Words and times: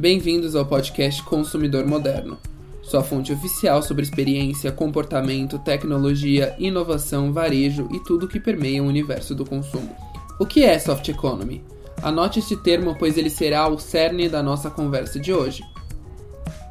Bem-vindos 0.00 0.56
ao 0.56 0.64
podcast 0.64 1.22
Consumidor 1.24 1.84
Moderno, 1.86 2.38
sua 2.82 3.04
fonte 3.04 3.34
oficial 3.34 3.82
sobre 3.82 4.02
experiência, 4.02 4.72
comportamento, 4.72 5.58
tecnologia, 5.58 6.56
inovação, 6.58 7.34
varejo 7.34 7.86
e 7.92 8.02
tudo 8.02 8.26
que 8.26 8.40
permeia 8.40 8.82
o 8.82 8.86
universo 8.86 9.34
do 9.34 9.44
consumo. 9.44 9.94
O 10.38 10.46
que 10.46 10.64
é 10.64 10.78
soft 10.78 11.06
economy? 11.10 11.62
Anote 12.02 12.38
este 12.38 12.56
termo, 12.56 12.96
pois 12.98 13.18
ele 13.18 13.28
será 13.28 13.68
o 13.68 13.78
cerne 13.78 14.26
da 14.26 14.42
nossa 14.42 14.70
conversa 14.70 15.20
de 15.20 15.34
hoje. 15.34 15.62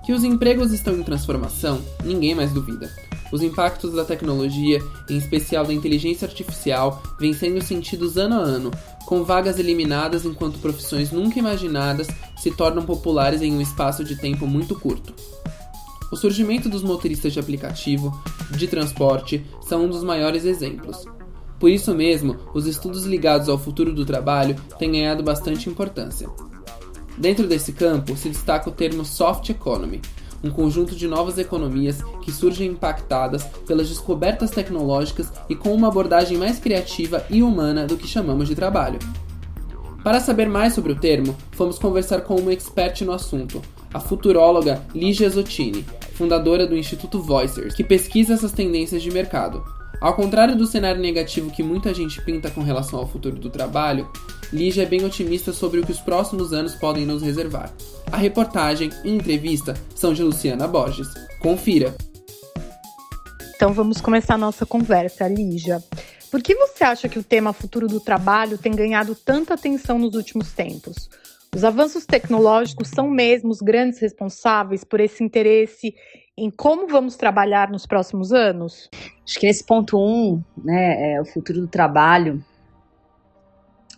Que 0.03 0.11
os 0.11 0.23
empregos 0.23 0.73
estão 0.73 0.95
em 0.95 1.03
transformação, 1.03 1.83
ninguém 2.03 2.33
mais 2.33 2.51
duvida. 2.51 2.91
Os 3.31 3.43
impactos 3.43 3.93
da 3.93 4.03
tecnologia, 4.03 4.81
em 5.09 5.17
especial 5.17 5.65
da 5.65 5.73
inteligência 5.73 6.27
artificial, 6.27 7.01
vêm 7.19 7.33
sendo 7.33 7.61
sentidos 7.61 8.17
ano 8.17 8.35
a 8.35 8.39
ano, 8.39 8.71
com 9.05 9.23
vagas 9.23 9.59
eliminadas 9.59 10.25
enquanto 10.25 10.59
profissões 10.59 11.11
nunca 11.11 11.39
imaginadas 11.39 12.07
se 12.37 12.51
tornam 12.51 12.85
populares 12.85 13.41
em 13.41 13.53
um 13.53 13.61
espaço 13.61 14.03
de 14.03 14.15
tempo 14.15 14.47
muito 14.47 14.79
curto. 14.79 15.13
O 16.11 16.15
surgimento 16.15 16.67
dos 16.67 16.81
motoristas 16.81 17.33
de 17.33 17.39
aplicativo, 17.39 18.11
de 18.51 18.67
transporte, 18.67 19.45
são 19.61 19.85
um 19.85 19.89
dos 19.89 20.03
maiores 20.03 20.43
exemplos. 20.43 21.05
Por 21.59 21.69
isso 21.69 21.93
mesmo, 21.93 22.37
os 22.53 22.65
estudos 22.65 23.03
ligados 23.05 23.47
ao 23.47 23.59
futuro 23.59 23.93
do 23.93 24.05
trabalho 24.05 24.55
têm 24.79 24.91
ganhado 24.91 25.21
bastante 25.21 25.69
importância. 25.69 26.27
Dentro 27.17 27.47
desse 27.47 27.73
campo 27.73 28.15
se 28.15 28.29
destaca 28.29 28.69
o 28.69 28.73
termo 28.73 29.03
soft 29.03 29.49
economy, 29.49 30.01
um 30.43 30.49
conjunto 30.49 30.95
de 30.95 31.07
novas 31.07 31.37
economias 31.37 32.01
que 32.21 32.31
surgem 32.31 32.69
impactadas 32.71 33.43
pelas 33.67 33.89
descobertas 33.89 34.51
tecnológicas 34.51 35.31
e 35.49 35.55
com 35.55 35.73
uma 35.73 35.87
abordagem 35.87 36.37
mais 36.37 36.59
criativa 36.59 37.25
e 37.29 37.43
humana 37.43 37.85
do 37.85 37.97
que 37.97 38.07
chamamos 38.07 38.47
de 38.47 38.55
trabalho. 38.55 38.99
Para 40.03 40.19
saber 40.19 40.47
mais 40.47 40.73
sobre 40.73 40.93
o 40.93 40.99
termo, 40.99 41.35
fomos 41.51 41.77
conversar 41.77 42.21
com 42.21 42.35
uma 42.35 42.53
expert 42.53 43.01
no 43.01 43.11
assunto, 43.11 43.61
a 43.93 43.99
futuróloga 43.99 44.81
Ligia 44.95 45.29
Zottini, 45.29 45.85
fundadora 46.13 46.65
do 46.65 46.77
Instituto 46.77 47.21
Voicers, 47.21 47.73
que 47.73 47.83
pesquisa 47.83 48.33
essas 48.33 48.51
tendências 48.51 49.01
de 49.01 49.11
mercado. 49.11 49.63
Ao 50.01 50.13
contrário 50.13 50.55
do 50.55 50.65
cenário 50.65 51.01
negativo 51.01 51.51
que 51.51 51.61
muita 51.61 51.93
gente 51.93 52.21
pinta 52.21 52.49
com 52.49 52.61
relação 52.61 52.99
ao 52.99 53.07
futuro 53.07 53.35
do 53.35 53.49
trabalho, 53.49 54.09
Lígia 54.51 54.83
é 54.83 54.85
bem 54.85 55.03
otimista 55.03 55.51
sobre 55.51 55.79
o 55.79 55.85
que 55.85 55.91
os 55.91 55.99
próximos 55.99 56.53
anos 56.53 56.73
podem 56.73 57.05
nos 57.05 57.21
reservar. 57.21 57.71
A 58.09 58.15
reportagem 58.15 58.89
e 59.03 59.09
entrevista 59.09 59.73
são 59.93 60.13
de 60.13 60.23
Luciana 60.23 60.67
Borges. 60.67 61.07
Confira! 61.41 61.93
Então 63.55 63.73
vamos 63.73 63.99
começar 63.99 64.35
a 64.35 64.37
nossa 64.37 64.65
conversa, 64.65 65.27
Lígia. 65.27 65.83
Por 66.31 66.41
que 66.41 66.55
você 66.55 66.85
acha 66.85 67.09
que 67.09 67.19
o 67.19 67.23
tema 67.23 67.51
futuro 67.51 67.87
do 67.87 67.99
trabalho 67.99 68.57
tem 68.57 68.71
ganhado 68.71 69.13
tanta 69.13 69.55
atenção 69.55 69.99
nos 69.99 70.15
últimos 70.15 70.53
tempos? 70.53 71.09
Os 71.53 71.63
avanços 71.63 72.05
tecnológicos 72.05 72.87
são 72.87 73.09
mesmo 73.09 73.49
os 73.49 73.59
grandes 73.59 73.99
responsáveis 73.99 74.83
por 74.83 74.99
esse 74.99 75.23
interesse 75.23 75.93
em 76.43 76.49
como 76.49 76.87
vamos 76.87 77.15
trabalhar 77.15 77.69
nos 77.69 77.85
próximos 77.85 78.31
anos? 78.31 78.89
Acho 79.25 79.39
que 79.39 79.45
nesse 79.45 79.63
ponto 79.63 79.97
um, 79.97 80.41
né, 80.57 81.13
é, 81.13 81.21
o 81.21 81.25
futuro 81.25 81.61
do 81.61 81.67
trabalho, 81.67 82.43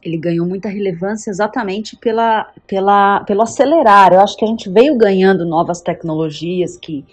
ele 0.04 0.18
ganhou 0.18 0.48
muita 0.48 0.68
relevância 0.68 1.30
exatamente 1.30 1.96
pela, 1.96 2.52
pela, 2.66 3.24
pelo 3.24 3.42
acelerar. 3.42 4.14
Eu 4.14 4.20
acho 4.22 4.36
que 4.36 4.44
a 4.44 4.48
gente 4.48 4.70
veio 4.70 4.98
ganhando 4.98 5.46
novas 5.46 5.82
tecnologias 5.82 6.78
que, 6.78 7.06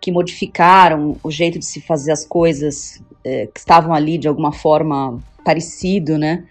que 0.00 0.10
modificaram 0.10 1.16
o 1.22 1.30
jeito 1.30 1.58
de 1.58 1.64
se 1.64 1.80
fazer 1.80 2.12
as 2.12 2.26
coisas 2.26 3.02
é, 3.24 3.46
que 3.46 3.60
estavam 3.60 3.94
ali 3.94 4.18
de 4.18 4.26
alguma 4.26 4.52
forma 4.52 5.18
parecido, 5.44 6.18
né, 6.18 6.44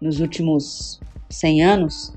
nos 0.00 0.20
últimos 0.20 1.00
100 1.30 1.64
anos. 1.64 2.14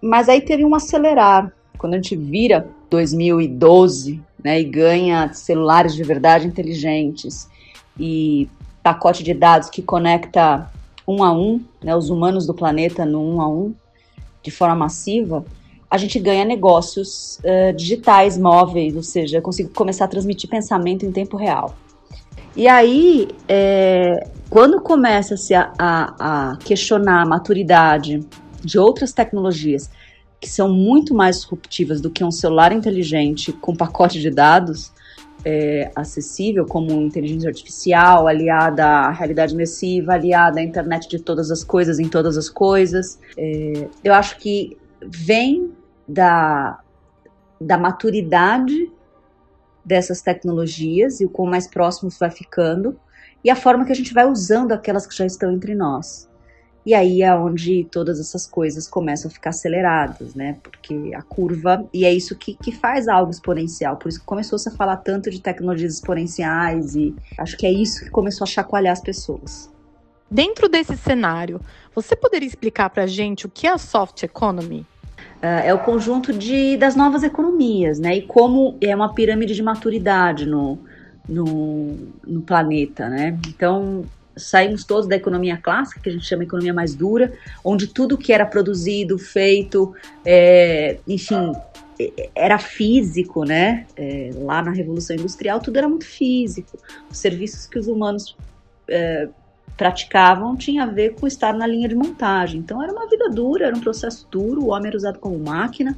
Mas 0.00 0.28
aí 0.28 0.40
teve 0.40 0.64
um 0.64 0.74
acelerar. 0.74 1.52
Quando 1.76 1.94
a 1.94 1.96
gente 1.96 2.16
vira 2.16 2.68
2012, 2.90 4.20
né, 4.48 4.58
e 4.58 4.64
ganha 4.64 5.30
celulares 5.34 5.94
de 5.94 6.02
verdade 6.02 6.46
inteligentes 6.46 7.50
e 8.00 8.48
pacote 8.82 9.22
de 9.22 9.34
dados 9.34 9.68
que 9.68 9.82
conecta 9.82 10.70
um 11.06 11.22
a 11.22 11.30
um, 11.30 11.62
né, 11.84 11.94
os 11.94 12.08
humanos 12.08 12.46
do 12.46 12.54
planeta 12.54 13.04
no 13.04 13.22
um 13.22 13.42
a 13.42 13.46
um, 13.46 13.74
de 14.42 14.50
forma 14.50 14.74
massiva, 14.74 15.44
a 15.90 15.98
gente 15.98 16.18
ganha 16.18 16.46
negócios 16.46 17.38
uh, 17.40 17.74
digitais, 17.76 18.38
móveis, 18.38 18.96
ou 18.96 19.02
seja, 19.02 19.36
eu 19.36 19.42
consigo 19.42 19.68
começar 19.74 20.06
a 20.06 20.08
transmitir 20.08 20.48
pensamento 20.48 21.04
em 21.04 21.12
tempo 21.12 21.36
real. 21.36 21.74
E 22.56 22.66
aí, 22.66 23.28
é, 23.46 24.26
quando 24.48 24.80
começa-se 24.80 25.54
a, 25.54 25.72
a, 25.78 26.52
a, 26.52 26.56
questionar 26.56 27.20
a 27.20 27.26
maturidade 27.26 28.26
de 28.64 28.78
outras 28.78 29.12
tecnologias 29.12 29.90
que 30.40 30.48
são 30.48 30.72
muito 30.72 31.14
mais 31.14 31.36
disruptivas 31.36 32.00
do 32.00 32.10
que 32.10 32.24
um 32.24 32.30
celular 32.30 32.72
inteligente 32.72 33.52
com 33.52 33.74
pacote 33.74 34.20
de 34.20 34.30
dados, 34.30 34.92
é, 35.44 35.90
acessível, 35.94 36.66
como 36.66 36.90
inteligência 37.00 37.48
artificial, 37.48 38.26
aliada 38.26 38.84
à 38.84 39.10
realidade 39.10 39.54
imersiva, 39.54 40.14
aliada 40.14 40.60
à 40.60 40.62
internet 40.62 41.08
de 41.08 41.18
todas 41.18 41.50
as 41.50 41.64
coisas 41.64 41.98
em 41.98 42.08
todas 42.08 42.36
as 42.36 42.48
coisas. 42.48 43.18
É, 43.36 43.88
eu 44.02 44.14
acho 44.14 44.38
que 44.38 44.76
vem 45.02 45.72
da, 46.06 46.80
da 47.60 47.78
maturidade 47.78 48.90
dessas 49.84 50.20
tecnologias 50.20 51.20
e 51.20 51.24
o 51.24 51.30
quão 51.30 51.48
mais 51.48 51.66
próximo 51.66 52.10
vai 52.18 52.30
ficando, 52.30 52.98
e 53.42 53.50
a 53.50 53.56
forma 53.56 53.84
que 53.84 53.92
a 53.92 53.94
gente 53.94 54.12
vai 54.12 54.26
usando 54.26 54.72
aquelas 54.72 55.06
que 55.06 55.16
já 55.16 55.24
estão 55.24 55.52
entre 55.52 55.74
nós. 55.74 56.28
E 56.88 56.94
aí 56.94 57.20
é 57.20 57.34
onde 57.34 57.86
todas 57.92 58.18
essas 58.18 58.46
coisas 58.46 58.88
começam 58.88 59.30
a 59.30 59.30
ficar 59.30 59.50
aceleradas, 59.50 60.34
né? 60.34 60.56
Porque 60.62 61.12
a 61.14 61.20
curva, 61.20 61.86
e 61.92 62.06
é 62.06 62.14
isso 62.14 62.34
que, 62.34 62.54
que 62.54 62.72
faz 62.72 63.08
algo 63.08 63.30
exponencial. 63.30 63.98
Por 63.98 64.08
isso 64.08 64.20
que 64.20 64.24
começou-se 64.24 64.66
a 64.70 64.72
falar 64.72 64.96
tanto 64.96 65.30
de 65.30 65.38
tecnologias 65.38 65.96
exponenciais, 65.96 66.96
e 66.96 67.14
acho 67.36 67.58
que 67.58 67.66
é 67.66 67.70
isso 67.70 68.04
que 68.04 68.10
começou 68.10 68.46
a 68.46 68.48
chacoalhar 68.48 68.94
as 68.94 69.02
pessoas. 69.02 69.70
Dentro 70.30 70.66
desse 70.66 70.96
cenário, 70.96 71.60
você 71.94 72.16
poderia 72.16 72.48
explicar 72.48 72.88
para 72.88 73.02
a 73.02 73.06
gente 73.06 73.44
o 73.44 73.50
que 73.50 73.66
é 73.66 73.70
a 73.70 73.76
soft 73.76 74.22
economy? 74.22 74.86
Uh, 75.42 75.60
é 75.66 75.74
o 75.74 75.80
conjunto 75.80 76.32
de, 76.32 76.78
das 76.78 76.96
novas 76.96 77.22
economias, 77.22 77.98
né? 77.98 78.16
E 78.16 78.22
como 78.22 78.78
é 78.80 78.96
uma 78.96 79.12
pirâmide 79.12 79.54
de 79.54 79.62
maturidade 79.62 80.46
no, 80.46 80.78
no, 81.28 81.98
no 82.26 82.40
planeta, 82.40 83.10
né? 83.10 83.38
Então, 83.46 84.06
saímos 84.38 84.84
todos 84.84 85.08
da 85.08 85.16
economia 85.16 85.56
clássica, 85.56 86.00
que 86.00 86.08
a 86.08 86.12
gente 86.12 86.24
chama 86.24 86.42
de 86.42 86.48
economia 86.48 86.74
mais 86.74 86.94
dura, 86.94 87.32
onde 87.64 87.86
tudo 87.86 88.16
que 88.16 88.32
era 88.32 88.46
produzido, 88.46 89.18
feito, 89.18 89.94
é, 90.24 90.98
enfim, 91.06 91.52
era 92.34 92.58
físico, 92.58 93.44
né? 93.44 93.86
É, 93.96 94.30
lá 94.36 94.62
na 94.62 94.70
Revolução 94.70 95.16
Industrial 95.16 95.60
tudo 95.60 95.76
era 95.76 95.88
muito 95.88 96.06
físico. 96.06 96.78
Os 97.10 97.18
serviços 97.18 97.66
que 97.66 97.78
os 97.78 97.88
humanos 97.88 98.36
é, 98.88 99.28
praticavam 99.76 100.56
tinha 100.56 100.84
a 100.84 100.86
ver 100.86 101.14
com 101.14 101.26
estar 101.26 101.52
na 101.52 101.66
linha 101.66 101.88
de 101.88 101.94
montagem. 101.94 102.60
Então 102.60 102.82
era 102.82 102.92
uma 102.92 103.08
vida 103.08 103.28
dura, 103.28 103.66
era 103.66 103.76
um 103.76 103.80
processo 103.80 104.26
duro, 104.30 104.64
o 104.64 104.68
homem 104.68 104.88
era 104.88 104.96
usado 104.96 105.18
como 105.18 105.38
máquina. 105.38 105.96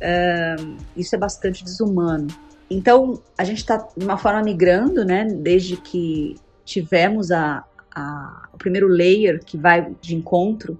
É, 0.00 0.56
isso 0.96 1.14
é 1.14 1.18
bastante 1.18 1.64
desumano. 1.64 2.28
Então 2.70 3.22
a 3.36 3.44
gente 3.44 3.58
está 3.58 3.76
de 3.96 4.04
uma 4.04 4.18
forma 4.18 4.42
migrando, 4.42 5.04
né? 5.04 5.24
Desde 5.24 5.76
que 5.76 6.36
tivemos 6.64 7.30
a, 7.30 7.64
a, 7.98 8.48
o 8.52 8.58
primeiro 8.58 8.86
layer 8.86 9.40
que 9.44 9.56
vai 9.56 9.94
de 10.00 10.14
encontro 10.14 10.78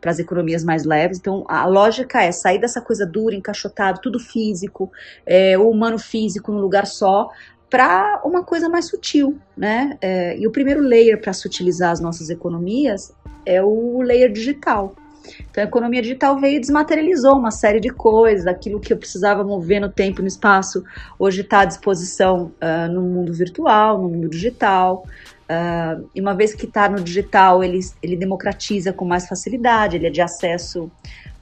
para 0.00 0.10
as 0.10 0.18
economias 0.18 0.62
mais 0.64 0.84
leves. 0.84 1.18
Então, 1.18 1.44
a 1.48 1.66
lógica 1.66 2.22
é 2.22 2.30
sair 2.30 2.58
dessa 2.58 2.80
coisa 2.80 3.06
dura, 3.06 3.34
encaixotado, 3.34 4.00
tudo 4.00 4.18
físico, 4.18 4.90
é, 5.24 5.56
o 5.58 5.70
humano 5.70 5.98
físico 5.98 6.52
num 6.52 6.60
lugar 6.60 6.86
só, 6.86 7.30
para 7.68 8.20
uma 8.24 8.44
coisa 8.44 8.68
mais 8.68 8.86
sutil, 8.86 9.38
né? 9.56 9.98
É, 10.00 10.38
e 10.38 10.46
o 10.46 10.52
primeiro 10.52 10.80
layer 10.80 11.20
para 11.20 11.32
sutilizar 11.32 11.90
as 11.90 12.00
nossas 12.00 12.30
economias 12.30 13.12
é 13.44 13.62
o 13.62 14.00
layer 14.02 14.30
digital. 14.30 14.94
Então, 15.50 15.64
a 15.64 15.66
economia 15.66 16.00
digital 16.00 16.38
veio 16.38 16.56
e 16.56 16.60
desmaterializou 16.60 17.36
uma 17.36 17.50
série 17.50 17.80
de 17.80 17.90
coisas, 17.90 18.46
aquilo 18.46 18.78
que 18.78 18.92
eu 18.92 18.96
precisava 18.96 19.42
mover 19.42 19.80
no 19.80 19.88
tempo 19.88 20.20
e 20.20 20.22
no 20.22 20.28
espaço, 20.28 20.84
hoje 21.18 21.40
está 21.40 21.60
à 21.60 21.64
disposição 21.64 22.52
uh, 22.62 22.92
no 22.92 23.02
mundo 23.02 23.32
virtual, 23.32 24.00
no 24.00 24.08
mundo 24.08 24.28
digital. 24.28 25.04
Uh, 25.48 26.08
e 26.14 26.20
uma 26.20 26.34
vez 26.34 26.54
que 26.54 26.66
está 26.66 26.88
no 26.88 27.00
digital, 27.00 27.62
ele, 27.62 27.80
ele 28.02 28.16
democratiza 28.16 28.92
com 28.92 29.04
mais 29.04 29.28
facilidade, 29.28 29.96
ele 29.96 30.06
é 30.06 30.10
de 30.10 30.20
acesso 30.20 30.90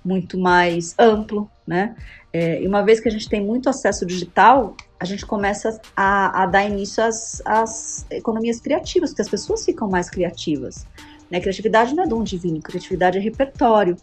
muito 0.05 0.39
mais 0.39 0.95
amplo, 0.99 1.51
né? 1.67 1.97
É, 2.31 2.61
e 2.61 2.67
uma 2.67 2.83
vez 2.83 2.99
que 2.99 3.09
a 3.09 3.11
gente 3.13 3.29
tem 3.29 3.41
muito 3.41 3.69
acesso 3.69 4.05
digital, 4.05 4.77
a 4.99 5.05
gente 5.05 5.25
começa 5.25 5.81
a, 5.97 6.43
a 6.43 6.47
dar 6.47 6.65
início 6.65 7.03
às, 7.03 7.41
às, 7.45 8.05
economias 8.11 8.59
criativas, 8.59 9.11
porque 9.11 9.23
as 9.23 9.29
pessoas 9.29 9.65
ficam 9.65 9.89
mais 9.89 10.11
criativas. 10.11 10.85
Né? 11.31 11.41
Criatividade 11.41 11.95
não 11.95 12.03
é 12.03 12.07
dom 12.09 12.25
divino, 12.25 12.61
criatividade 12.61 13.19
é 13.19 13.21
repertório. 13.21 13.97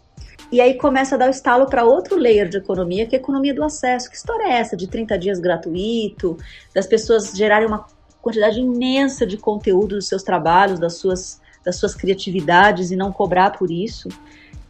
E 0.50 0.60
aí 0.60 0.74
começa 0.74 1.14
a 1.14 1.18
dar 1.18 1.28
o 1.28 1.30
estalo 1.30 1.66
para 1.66 1.84
outro 1.84 2.16
layer 2.16 2.48
de 2.48 2.56
economia, 2.56 3.06
que 3.06 3.14
é 3.14 3.18
a 3.18 3.22
economia 3.22 3.54
do 3.54 3.62
acesso. 3.62 4.10
Que 4.10 4.16
história 4.16 4.44
é 4.44 4.52
essa 4.52 4.76
de 4.76 4.86
30 4.86 5.18
dias 5.18 5.38
gratuito, 5.38 6.38
das 6.74 6.86
pessoas 6.86 7.32
gerarem 7.32 7.68
uma 7.68 7.86
quantidade 8.22 8.60
imensa 8.60 9.26
de 9.26 9.36
conteúdo 9.36 9.96
dos 9.96 10.06
seus 10.06 10.22
trabalhos, 10.22 10.78
das 10.78 10.94
suas, 10.94 11.40
das 11.64 11.76
suas 11.76 11.94
criatividades 11.94 12.90
e 12.90 12.96
não 12.96 13.12
cobrar 13.12 13.50
por 13.50 13.70
isso. 13.70 14.08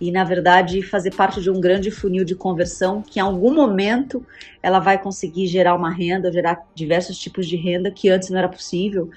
e, 0.00 0.10
na 0.10 0.24
verdade, 0.24 0.82
fazer 0.82 1.14
parte 1.14 1.40
de 1.40 1.48
um 1.48 1.60
grande 1.60 1.88
funil 1.88 2.24
de 2.24 2.34
conversão 2.34 3.00
que, 3.00 3.20
em 3.20 3.22
algum 3.22 3.54
momento, 3.54 4.26
ela 4.60 4.80
vai 4.80 4.98
conseguir 5.00 5.46
gerar 5.46 5.76
uma 5.76 5.92
renda, 5.92 6.32
gerar 6.32 6.66
diversos 6.74 7.16
tipos 7.16 7.46
de 7.46 7.54
renda 7.54 7.88
que 7.88 8.08
antes 8.08 8.28
não 8.28 8.38
era 8.38 8.48
possível. 8.48 9.08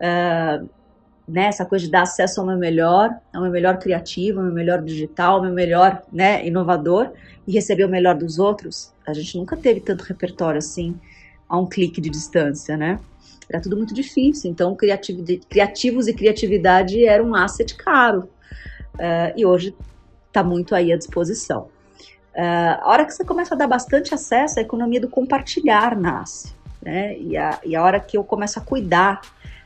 Uh, 0.00 0.68
né, 1.28 1.44
essa 1.44 1.64
coisa 1.64 1.84
de 1.84 1.90
dar 1.92 2.02
acesso 2.02 2.40
ao 2.40 2.46
meu 2.46 2.58
melhor, 2.58 3.14
ao 3.32 3.42
meu 3.42 3.52
melhor 3.52 3.78
criativo, 3.78 4.40
ao 4.40 4.46
meu 4.46 4.54
melhor 4.54 4.82
digital, 4.82 5.36
ao 5.36 5.42
meu 5.42 5.52
melhor 5.52 6.02
né, 6.12 6.44
inovador 6.44 7.12
e 7.46 7.52
receber 7.52 7.84
o 7.84 7.88
melhor 7.88 8.16
dos 8.16 8.40
outros. 8.40 8.92
A 9.06 9.14
gente 9.14 9.38
nunca 9.38 9.56
teve 9.56 9.80
tanto 9.80 10.02
repertório 10.02 10.58
assim 10.58 10.98
a 11.48 11.56
um 11.56 11.66
clique 11.66 12.00
de 12.00 12.10
distância, 12.10 12.76
né? 12.76 12.98
Era 13.52 13.60
tudo 13.60 13.76
muito 13.76 13.92
difícil, 13.92 14.50
então 14.50 14.74
criativos 14.74 16.08
e 16.08 16.14
criatividade 16.14 17.04
era 17.04 17.22
um 17.22 17.34
asset 17.34 17.74
caro. 17.74 18.30
Uh, 18.94 19.32
e 19.36 19.44
hoje 19.44 19.74
está 20.28 20.42
muito 20.42 20.74
aí 20.74 20.90
à 20.90 20.96
disposição. 20.96 21.68
Uh, 22.34 22.80
a 22.80 22.88
hora 22.88 23.04
que 23.04 23.12
você 23.12 23.24
começa 23.24 23.54
a 23.54 23.58
dar 23.58 23.66
bastante 23.66 24.14
acesso, 24.14 24.58
a 24.58 24.62
economia 24.62 25.00
do 25.00 25.08
compartilhar 25.08 25.94
nasce. 25.98 26.54
Né? 26.80 27.18
E, 27.18 27.36
a, 27.36 27.60
e 27.62 27.76
a 27.76 27.82
hora 27.84 28.00
que 28.00 28.16
eu 28.16 28.24
começo 28.24 28.58
a 28.58 28.62
cuidar 28.62 29.20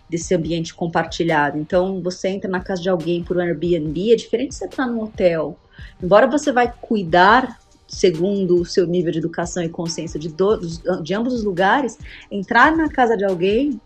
desse 0.08 0.34
ambiente 0.34 0.74
compartilhado. 0.74 1.58
Então, 1.58 2.02
você 2.02 2.28
entra 2.28 2.50
na 2.50 2.60
casa 2.60 2.82
de 2.82 2.88
alguém 2.88 3.22
por 3.22 3.36
um 3.36 3.40
Airbnb, 3.40 4.12
é 4.12 4.16
diferente 4.16 4.50
de 4.50 4.54
você 4.56 4.66
entrar 4.66 4.86
num 4.86 5.02
hotel. 5.02 5.56
Embora 6.02 6.26
você 6.26 6.52
vai 6.52 6.72
cuidar 6.80 7.58
segundo 7.86 8.60
o 8.60 8.64
seu 8.64 8.86
nível 8.86 9.12
de 9.12 9.18
educação 9.18 9.62
e 9.62 9.68
consciência 9.68 10.18
de, 10.18 10.28
do, 10.28 10.58
de 11.02 11.14
ambos 11.14 11.32
os 11.32 11.44
lugares, 11.44 11.98
entrar 12.30 12.76
na 12.76 12.88
casa 12.88 13.16
de 13.16 13.24
alguém 13.24 13.80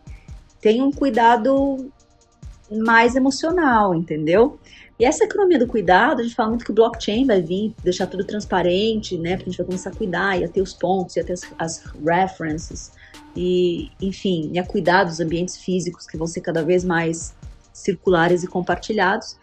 tem 0.61 0.83
um 0.83 0.91
cuidado 0.91 1.91
mais 2.71 3.17
emocional, 3.17 3.95
entendeu? 3.95 4.59
E 4.99 5.05
essa 5.05 5.25
economia 5.25 5.59
do 5.59 5.67
cuidado, 5.67 6.21
a 6.21 6.23
gente 6.23 6.35
fala 6.35 6.51
muito 6.51 6.65
que 6.65 6.71
o 6.71 6.75
blockchain 6.75 7.27
vai 7.27 7.41
vir, 7.41 7.75
deixar 7.83 8.07
tudo 8.07 8.23
transparente, 8.23 9.17
né? 9.17 9.37
Porque 9.37 9.49
a 9.49 9.51
gente 9.51 9.57
vai 9.57 9.67
começar 9.67 9.91
a 9.91 9.95
cuidar, 9.95 10.39
ia 10.39 10.49
ter 10.49 10.61
os 10.61 10.75
pontos, 10.75 11.17
ia 11.17 11.25
ter 11.25 11.33
as, 11.33 11.43
as 11.59 11.83
references, 12.05 12.93
e, 13.35 13.91
enfim, 14.01 14.51
ia 14.53 14.65
cuidar 14.65 15.05
dos 15.05 15.21
ambientes 15.21 15.57
físicos 15.57 16.07
que 16.07 16.17
vão 16.17 16.27
ser 16.27 16.41
cada 16.41 16.63
vez 16.63 16.85
mais 16.85 17.35
circulares 17.73 18.43
e 18.43 18.47
compartilhados. 18.47 19.39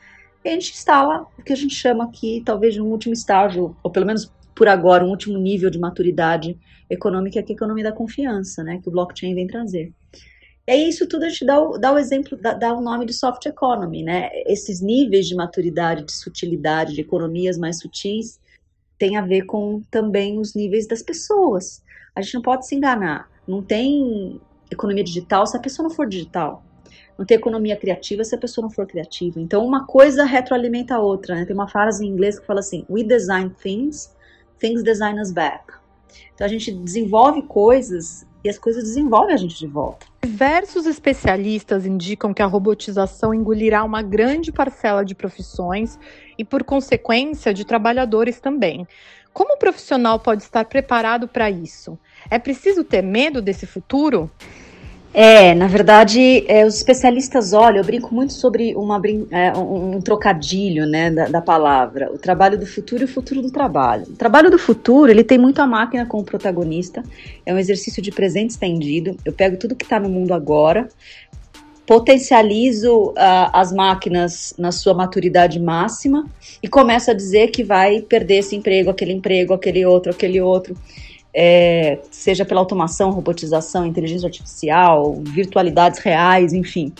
E 0.46 0.50
a 0.50 0.52
gente 0.52 0.74
instala 0.74 1.26
o 1.38 1.42
que 1.42 1.54
a 1.54 1.56
gente 1.56 1.74
chama 1.74 2.04
aqui, 2.04 2.42
talvez, 2.46 2.74
de 2.74 2.82
um 2.82 2.86
último 2.86 3.14
estágio, 3.14 3.76
ou 3.82 3.92
pelo 3.92 4.06
menos 4.06 4.32
por 4.58 4.68
agora, 4.68 5.06
um 5.06 5.10
último 5.10 5.38
nível 5.38 5.70
de 5.70 5.78
maturidade 5.78 6.58
econômica, 6.90 7.44
que 7.44 7.52
é 7.52 7.54
a 7.54 7.56
economia 7.56 7.84
da 7.84 7.92
confiança, 7.92 8.64
né? 8.64 8.80
Que 8.82 8.90
o 8.90 8.92
blockchain 8.92 9.36
vem 9.36 9.46
trazer. 9.46 9.94
É 10.66 10.76
isso 10.76 11.08
tudo 11.08 11.24
a 11.24 11.30
gente 11.30 11.46
dá 11.46 11.62
o, 11.62 11.78
dá 11.78 11.94
o 11.94 11.98
exemplo, 12.00 12.36
dá, 12.36 12.54
dá, 12.54 12.74
o 12.74 12.82
nome 12.82 13.06
de 13.06 13.14
soft 13.14 13.46
economy, 13.46 14.04
né? 14.04 14.30
Esses 14.48 14.82
níveis 14.82 15.28
de 15.28 15.36
maturidade, 15.36 16.04
de 16.04 16.12
sutilidade, 16.12 16.96
de 16.96 17.02
economias 17.02 17.58
mais 17.58 17.80
sutis, 17.80 18.40
tem 18.98 19.16
a 19.16 19.22
ver 19.22 19.44
com 19.44 19.82
também 19.92 20.40
os 20.40 20.56
níveis 20.56 20.88
das 20.88 21.04
pessoas. 21.04 21.84
A 22.16 22.22
gente 22.22 22.34
não 22.34 22.42
pode 22.42 22.68
se 22.68 22.76
enganar. 22.76 23.30
Não 23.48 23.62
tem 23.62 24.42
economia 24.72 25.04
digital 25.04 25.46
se 25.46 25.56
a 25.56 25.60
pessoa 25.60 25.88
não 25.88 25.96
for 25.96 26.08
digital. 26.08 26.64
Não 27.16 27.26
tem 27.26 27.38
economia 27.38 27.78
criativa 27.78 28.24
se 28.24 28.34
a 28.34 28.40
pessoa 28.40 28.64
não 28.64 28.72
for 28.72 28.88
criativa. 28.88 29.40
Então, 29.40 29.66
uma 29.66 29.86
coisa 29.86 30.26
retroalimenta 30.26 30.96
a 30.96 31.00
outra. 31.00 31.36
Né? 31.36 31.46
Tem 31.46 31.56
uma 31.56 31.68
frase 31.68 32.04
em 32.04 32.10
inglês 32.10 32.40
que 32.40 32.46
fala 32.46 32.60
assim: 32.60 32.86
We 32.90 33.04
design 33.04 33.52
things, 33.62 34.17
things 34.60 34.84
design 34.84 35.20
us 35.20 35.32
back. 35.32 35.74
Então, 36.34 36.46
a 36.46 36.50
gente 36.50 36.72
desenvolve 36.72 37.42
coisas 37.44 38.26
e 38.44 38.50
as 38.50 38.58
coisas 38.58 38.84
desenvolvem 38.84 39.34
a 39.34 39.38
gente 39.38 39.58
de 39.58 39.68
volta. 39.68 40.06
Diversos 40.24 40.86
especialistas 40.86 41.86
indicam 41.86 42.34
que 42.34 42.42
a 42.42 42.46
robotização 42.46 43.34
engolirá 43.34 43.84
uma 43.84 44.02
grande 44.02 44.52
parcela 44.52 45.04
de 45.04 45.16
profissões 45.16 45.98
e, 46.38 46.44
por 46.44 46.64
consequência, 46.64 47.54
de 47.54 47.66
trabalhadores 47.66 48.40
também. 48.40 48.88
Como 49.34 49.54
o 49.54 49.58
profissional 49.58 50.20
pode 50.20 50.44
estar 50.44 50.66
preparado 50.66 51.28
para 51.28 51.50
isso? 51.50 51.98
É 52.30 52.40
preciso 52.40 52.84
ter 52.84 53.02
medo 53.02 53.42
desse 53.42 53.66
futuro? 53.66 54.32
É, 55.20 55.56
na 55.56 55.66
verdade, 55.66 56.46
é, 56.48 56.64
os 56.64 56.76
especialistas 56.76 57.52
olham, 57.52 57.78
eu 57.78 57.84
brinco 57.84 58.14
muito 58.14 58.34
sobre 58.34 58.76
uma, 58.76 59.02
é, 59.32 59.52
um, 59.58 59.96
um, 59.96 60.00
trocadilho 60.00 60.86
né, 60.86 61.10
da, 61.10 61.26
da, 61.26 61.42
palavra, 61.42 62.14
o 62.14 62.20
trabalho 62.20 62.56
do 62.56 62.68
futuro 62.68 63.02
e 63.02 63.06
o 63.06 63.08
futuro 63.08 63.42
do 63.42 63.50
trabalho. 63.50 64.04
O 64.04 64.16
trabalho 64.16 64.52
do 64.52 64.60
futuro, 64.60 65.10
ele 65.10 65.24
tem 65.24 65.40
muito 65.40 65.60
a 65.60 65.66
máquina 65.66 66.06
como 66.06 66.24
protagonista, 66.24 67.02
é 67.48 67.52
um 67.52 67.58
exercício 67.58 68.00
de 68.00 68.12
presente 68.12 68.52
estendido, 68.52 69.18
eu 69.26 69.34
pego 69.34 69.58
tudo 69.58 69.76
que 69.76 69.86
está 69.86 70.00
no 70.00 70.08
mundo 70.08 70.36
agora, 70.36 70.88
potencializo 71.88 73.06
uh, 73.10 73.50
as 73.54 73.74
máquinas 73.74 74.54
na 74.56 74.72
sua 74.72 74.94
maturidade 74.94 75.60
máxima 75.60 76.28
e 76.62 76.68
começo 76.68 77.10
a 77.10 77.16
dizer 77.16 77.48
que 77.48 77.64
vai 77.64 78.02
perder 78.02 78.38
esse 78.38 78.56
emprego, 78.56 78.92
aquele 78.92 79.14
emprego, 79.14 79.52
aquele 79.52 79.84
outro, 79.84 80.12
aquele 80.12 80.40
outro 80.40 80.78
é, 81.34 82.00
seja 82.12 82.46
pela 82.46 82.62
automação, 82.62 83.12
robotização, 83.12 83.86
inteligência 83.86 84.28
artificial, 84.28 85.16
virtualidades 85.22 86.00
reais, 86.00 86.54
enfim. 86.54 86.94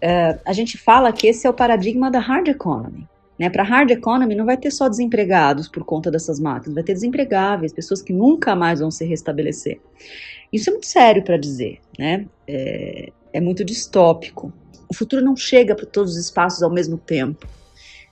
É, 0.00 0.38
a 0.44 0.52
gente 0.52 0.76
fala 0.78 1.12
que 1.12 1.26
esse 1.26 1.46
é 1.46 1.50
o 1.50 1.54
paradigma 1.54 2.10
da 2.10 2.18
hard 2.18 2.48
economy. 2.48 3.08
Né? 3.38 3.50
Para 3.50 3.62
hard 3.62 3.90
economy 3.90 4.34
não 4.34 4.44
vai 4.44 4.56
ter 4.56 4.70
só 4.70 4.88
desempregados 4.88 5.68
por 5.68 5.84
conta 5.84 6.10
dessas 6.10 6.38
máquinas, 6.38 6.74
vai 6.74 6.84
ter 6.84 6.94
desempregáveis, 6.94 7.72
pessoas 7.72 8.00
que 8.00 8.12
nunca 8.12 8.54
mais 8.54 8.80
vão 8.80 8.90
se 8.90 9.04
restabelecer. 9.04 9.80
Isso 10.52 10.70
é 10.70 10.72
muito 10.72 10.86
sério 10.86 11.22
para 11.22 11.36
dizer, 11.36 11.80
né? 11.98 12.26
É, 12.46 13.12
é 13.32 13.40
muito 13.40 13.64
distópico. 13.64 14.52
O 14.88 14.94
futuro 14.94 15.24
não 15.24 15.34
chega 15.34 15.74
para 15.74 15.86
todos 15.86 16.12
os 16.12 16.18
espaços 16.18 16.62
ao 16.62 16.70
mesmo 16.70 16.96
tempo. 16.96 17.48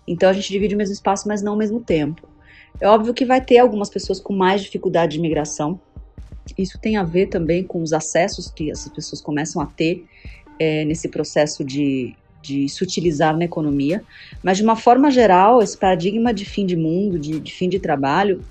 Então 0.07 0.29
a 0.29 0.33
gente 0.33 0.51
divide 0.51 0.75
o 0.75 0.79
mesmo 0.79 0.93
espaço, 0.93 1.29
mas 1.29 1.43
não 1.43 1.53
ao 1.53 1.59
mesmo 1.59 1.81
tempo. 1.81 2.29
É 2.81 2.89
óbvio 2.89 3.15
que 3.15 3.25
vai 3.25 3.41
ter 3.41 3.59
algumas 3.59 3.89
pessoas 3.89 4.21
com 4.21 4.33
mais 4.33 4.63
dificuldade 4.63 5.13
de 5.13 5.21
migração. 5.21 5.81
Isso 6.59 6.79
tem 6.79 6.97
a 6.97 7.05
ver 7.05 7.27
também 7.27 7.63
com 7.63 7.83
os 7.83 7.93
acessos 7.93 8.51
que 8.51 8.71
essas 8.71 8.93
pessoas 8.93 9.21
começam 9.21 9.63
a 9.63 9.67
ter 9.67 10.05
é, 10.59 10.85
nesse 10.85 11.09
processo 11.09 11.65
de, 11.65 12.15
de 12.43 12.69
se 12.69 12.83
utilizar 12.83 13.37
na 13.37 13.45
economia. 13.45 14.03
Mas, 14.43 14.57
de 14.57 14.65
uma 14.65 14.77
forma 14.77 15.11
geral, 15.11 15.63
esse 15.63 15.77
paradigma 15.77 16.35
de 16.35 16.45
fim 16.45 16.67
de 16.67 16.77
mundo, 16.77 17.19
de, 17.19 17.39
de 17.39 17.53
fim 17.53 17.69
de 17.69 17.79
trabalho, 17.79 18.45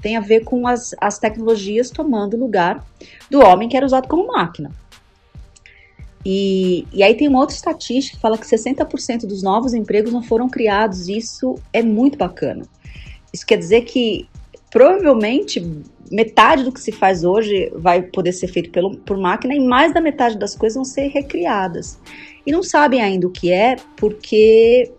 tem 0.00 0.16
a 0.16 0.20
ver 0.20 0.44
com 0.44 0.66
as, 0.66 0.94
as 1.00 1.18
tecnologias 1.18 1.90
tomando 1.90 2.36
lugar 2.36 2.84
do 3.30 3.40
homem 3.40 3.68
que 3.68 3.76
era 3.76 3.86
usado 3.86 4.06
como 4.06 4.26
máquina. 4.26 4.70
E, 6.28 6.86
e, 6.92 7.04
aí 7.04 7.14
tem 7.14 7.28
uma 7.28 7.38
outra 7.38 7.54
estatística 7.54 8.16
que 8.16 8.20
fala 8.20 8.36
que 8.36 8.44
60% 8.44 9.26
dos 9.26 9.44
novos 9.44 9.72
empregos 9.72 10.12
não 10.12 10.22
foram 10.22 10.48
criados. 10.48 11.08
Isso 11.08 11.54
é 11.72 11.82
muito 11.82 12.18
bacana. 12.18 12.64
Isso 13.36 13.46
quer 13.46 13.58
dizer 13.58 13.82
que 13.82 14.26
provavelmente 14.70 15.62
metade 16.10 16.64
do 16.64 16.72
que 16.72 16.80
se 16.80 16.90
faz 16.90 17.22
hoje 17.22 17.70
vai 17.74 18.00
poder 18.00 18.32
ser 18.32 18.48
feito 18.48 18.70
pelo, 18.70 18.96
por 18.96 19.18
máquina 19.18 19.54
e 19.54 19.60
mais 19.60 19.92
da 19.92 20.00
metade 20.00 20.38
das 20.38 20.56
coisas 20.56 20.74
vão 20.74 20.86
ser 20.86 21.08
recriadas. 21.08 21.98
E 22.46 22.50
não 22.50 22.62
sabem 22.62 23.02
ainda 23.02 23.26
o 23.26 23.30
que 23.30 23.52
é, 23.52 23.76
porque 23.94 24.90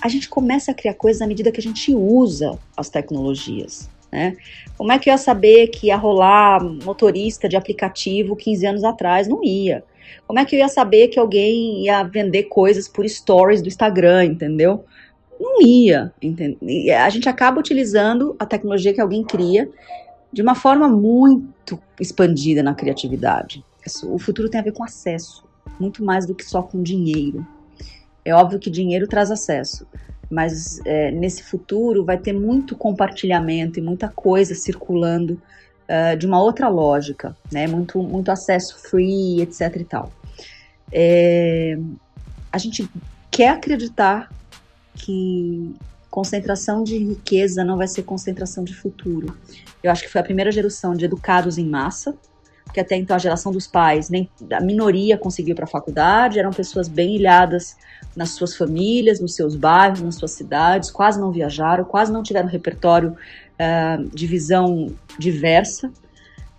a 0.00 0.08
gente 0.08 0.28
começa 0.28 0.70
a 0.70 0.74
criar 0.74 0.94
coisas 0.94 1.20
à 1.20 1.26
medida 1.26 1.50
que 1.50 1.58
a 1.58 1.62
gente 1.62 1.92
usa 1.92 2.56
as 2.76 2.88
tecnologias. 2.88 3.90
Né? 4.12 4.36
Como 4.78 4.92
é 4.92 4.98
que 4.98 5.10
eu 5.10 5.12
ia 5.12 5.18
saber 5.18 5.66
que 5.68 5.88
ia 5.88 5.96
rolar 5.96 6.62
motorista 6.62 7.48
de 7.48 7.56
aplicativo 7.56 8.36
15 8.36 8.64
anos 8.64 8.84
atrás? 8.84 9.26
Não 9.26 9.42
ia. 9.42 9.82
Como 10.24 10.38
é 10.38 10.44
que 10.44 10.54
eu 10.54 10.60
ia 10.60 10.68
saber 10.68 11.08
que 11.08 11.18
alguém 11.18 11.84
ia 11.84 12.04
vender 12.04 12.44
coisas 12.44 12.86
por 12.86 13.08
stories 13.08 13.60
do 13.60 13.66
Instagram, 13.66 14.26
entendeu? 14.26 14.84
Não 15.42 15.62
ia. 15.62 16.12
Entende? 16.20 16.90
A 16.92 17.08
gente 17.10 17.28
acaba 17.28 17.60
utilizando 17.60 18.36
a 18.38 18.46
tecnologia 18.46 18.94
que 18.94 19.00
alguém 19.00 19.24
cria 19.24 19.68
de 20.32 20.40
uma 20.40 20.54
forma 20.54 20.88
muito 20.88 21.78
expandida 22.00 22.62
na 22.62 22.74
criatividade. 22.74 23.64
O 24.04 24.18
futuro 24.18 24.48
tem 24.48 24.60
a 24.60 24.64
ver 24.64 24.72
com 24.72 24.84
acesso, 24.84 25.44
muito 25.78 26.04
mais 26.04 26.24
do 26.24 26.34
que 26.34 26.44
só 26.44 26.62
com 26.62 26.82
dinheiro. 26.82 27.46
É 28.24 28.32
óbvio 28.32 28.58
que 28.58 28.70
dinheiro 28.70 29.08
traz 29.08 29.30
acesso, 29.30 29.86
mas 30.30 30.80
é, 30.86 31.10
nesse 31.10 31.42
futuro 31.42 32.04
vai 32.04 32.16
ter 32.16 32.32
muito 32.32 32.76
compartilhamento 32.76 33.78
e 33.78 33.82
muita 33.82 34.08
coisa 34.08 34.54
circulando 34.54 35.40
uh, 35.88 36.16
de 36.16 36.26
uma 36.26 36.40
outra 36.40 36.68
lógica, 36.68 37.36
né? 37.50 37.66
Muito, 37.66 38.00
muito 38.00 38.30
acesso 38.30 38.78
free, 38.78 39.42
etc. 39.42 39.76
e 39.76 39.84
tal. 39.84 40.12
É, 40.92 41.76
a 42.50 42.58
gente 42.58 42.88
quer 43.30 43.48
acreditar 43.48 44.30
que 44.94 45.74
concentração 46.10 46.84
de 46.84 46.98
riqueza 46.98 47.64
não 47.64 47.76
vai 47.76 47.88
ser 47.88 48.02
concentração 48.02 48.62
de 48.64 48.74
futuro. 48.74 49.34
Eu 49.82 49.90
acho 49.90 50.02
que 50.02 50.10
foi 50.10 50.20
a 50.20 50.24
primeira 50.24 50.52
geração 50.52 50.94
de 50.94 51.04
educados 51.04 51.56
em 51.56 51.66
massa, 51.66 52.14
porque 52.64 52.80
até 52.80 52.96
então 52.96 53.16
a 53.16 53.18
geração 53.18 53.50
dos 53.52 53.66
pais, 53.66 54.08
nem 54.08 54.28
a 54.50 54.60
minoria 54.60 55.16
conseguiu 55.16 55.54
para 55.54 55.64
a 55.64 55.68
faculdade, 55.68 56.38
eram 56.38 56.50
pessoas 56.50 56.88
bem 56.88 57.16
ilhadas 57.16 57.76
nas 58.14 58.30
suas 58.30 58.56
famílias, 58.56 59.20
nos 59.20 59.34
seus 59.34 59.56
bairros, 59.56 60.02
nas 60.02 60.16
suas 60.16 60.32
cidades, 60.32 60.90
quase 60.90 61.20
não 61.20 61.30
viajaram, 61.32 61.84
quase 61.84 62.12
não 62.12 62.22
tiveram 62.22 62.48
repertório 62.48 63.10
uh, 63.12 64.08
de 64.14 64.26
visão 64.26 64.94
diversa, 65.18 65.90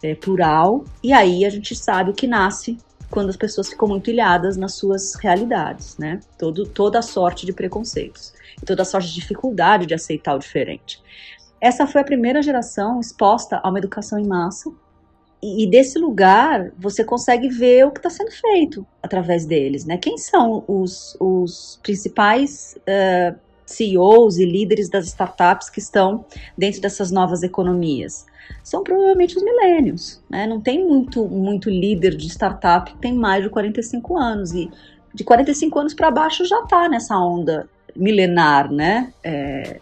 é, 0.03 0.13
plural, 0.15 0.83
e 1.01 1.13
aí 1.13 1.45
a 1.45 1.49
gente 1.49 1.73
sabe 1.75 2.11
o 2.11 2.13
que 2.13 2.27
nasce 2.27 2.77
quando 3.13 3.29
as 3.29 3.37
pessoas 3.37 3.69
ficam 3.69 3.87
muito 3.87 4.09
ilhadas 4.09 4.57
nas 4.57 4.73
suas 4.73 5.13
realidades, 5.13 5.95
né? 5.99 6.19
Todo, 6.35 6.65
toda 6.65 6.99
sorte 7.03 7.45
de 7.45 7.53
preconceitos, 7.53 8.33
toda 8.65 8.83
sorte 8.83 9.09
de 9.09 9.13
dificuldade 9.13 9.85
de 9.85 9.93
aceitar 9.93 10.33
o 10.33 10.39
diferente. 10.39 10.99
Essa 11.61 11.85
foi 11.85 12.01
a 12.01 12.03
primeira 12.03 12.41
geração 12.41 12.99
exposta 12.99 13.61
a 13.63 13.69
uma 13.69 13.77
educação 13.77 14.17
em 14.17 14.25
massa, 14.25 14.71
e, 15.43 15.69
desse 15.69 15.99
lugar 15.99 16.71
você 16.75 17.03
consegue 17.03 17.49
ver 17.49 17.85
o 17.85 17.91
que 17.91 17.99
está 17.99 18.09
sendo 18.09 18.31
feito 18.31 18.83
através 19.01 19.45
deles, 19.45 19.85
né? 19.85 19.97
Quem 19.97 20.17
são 20.17 20.63
os, 20.67 21.15
os 21.19 21.79
principais 21.83 22.75
uh, 22.79 23.37
CEOs 23.65 24.37
e 24.37 24.45
líderes 24.45 24.89
das 24.89 25.05
startups 25.07 25.69
que 25.69 25.79
estão 25.79 26.25
dentro 26.57 26.81
dessas 26.81 27.11
novas 27.11 27.43
economias? 27.43 28.25
São 28.63 28.83
provavelmente 28.83 29.37
os 29.37 29.43
milênios, 29.43 30.21
né? 30.29 30.45
Não 30.45 30.59
tem 30.59 30.85
muito, 30.85 31.25
muito 31.27 31.69
líder 31.69 32.15
de 32.15 32.27
startup 32.27 32.91
que 32.91 32.97
tem 32.97 33.13
mais 33.13 33.43
de 33.43 33.49
45 33.49 34.17
anos 34.17 34.53
e 34.53 34.69
de 35.13 35.23
45 35.23 35.79
anos 35.79 35.93
para 35.93 36.11
baixo 36.11 36.45
já 36.45 36.59
está 36.61 36.89
nessa 36.89 37.17
onda 37.17 37.69
milenar, 37.95 38.71
né? 38.71 39.13
É, 39.23 39.79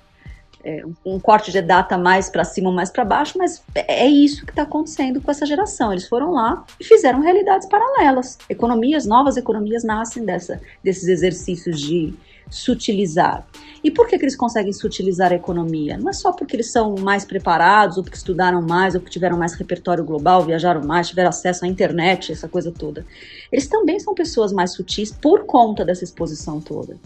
é, 0.63 0.83
um 1.05 1.19
corte 1.19 1.51
de 1.51 1.61
data 1.61 1.97
mais 1.97 2.29
para 2.29 2.43
cima 2.43 2.71
mais 2.71 2.91
para 2.91 3.03
baixo, 3.03 3.37
mas 3.37 3.63
é 3.75 4.05
isso 4.07 4.45
que 4.45 4.51
está 4.51 4.63
acontecendo 4.63 5.21
com 5.21 5.31
essa 5.31 5.45
geração. 5.45 5.91
Eles 5.91 6.07
foram 6.07 6.31
lá 6.31 6.63
e 6.79 6.83
fizeram 6.83 7.21
realidades 7.21 7.67
paralelas. 7.67 8.37
Economias, 8.49 9.05
novas 9.05 9.37
economias 9.37 9.83
nascem 9.83 10.23
dessa, 10.23 10.61
desses 10.83 11.07
exercícios 11.07 11.79
de 11.79 12.13
sutilizar. 12.49 13.47
E 13.83 13.89
por 13.89 14.07
que, 14.07 14.17
que 14.17 14.23
eles 14.23 14.35
conseguem 14.35 14.73
sutilizar 14.73 15.31
a 15.31 15.35
economia? 15.35 15.97
Não 15.97 16.09
é 16.09 16.13
só 16.13 16.31
porque 16.31 16.55
eles 16.55 16.71
são 16.71 16.95
mais 16.95 17.25
preparados, 17.25 17.97
ou 17.97 18.03
porque 18.03 18.17
estudaram 18.17 18.61
mais, 18.61 18.93
ou 18.93 19.01
porque 19.01 19.13
tiveram 19.13 19.37
mais 19.37 19.53
repertório 19.53 20.03
global, 20.03 20.43
viajaram 20.43 20.83
mais, 20.83 21.07
tiveram 21.09 21.29
acesso 21.29 21.65
à 21.65 21.67
internet, 21.67 22.31
essa 22.31 22.47
coisa 22.47 22.71
toda. 22.71 23.05
Eles 23.51 23.67
também 23.67 23.99
são 23.99 24.13
pessoas 24.13 24.51
mais 24.51 24.73
sutis 24.73 25.11
por 25.11 25.45
conta 25.45 25.83
dessa 25.85 26.03
exposição 26.03 26.59
toda. 26.59 26.97